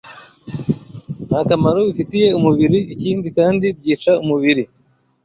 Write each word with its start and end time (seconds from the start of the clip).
Nta 1.27 1.39
kamaro 1.49 1.79
bifitiye 1.87 2.27
umubiri, 2.39 2.79
ikindi 2.93 3.27
kandi 3.37 3.65
byica 3.77 4.11
umubiri 4.23 4.63